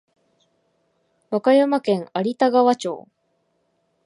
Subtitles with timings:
[1.29, 3.07] 和歌山県有田川町